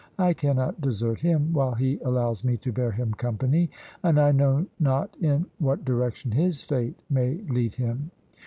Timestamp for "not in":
4.79-5.45